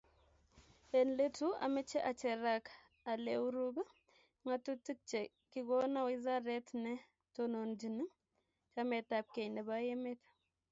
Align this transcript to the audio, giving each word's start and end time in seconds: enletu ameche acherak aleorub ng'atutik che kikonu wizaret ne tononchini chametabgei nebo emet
enletu 0.99 1.47
ameche 1.65 1.99
acherak 2.11 2.65
aleorub 3.11 3.75
ng'atutik 4.43 4.99
che 5.09 5.19
kikonu 5.51 5.99
wizaret 6.09 6.67
ne 6.83 6.93
tononchini 7.35 8.05
chametabgei 8.73 9.49
nebo 9.55 9.73
emet 9.93 10.21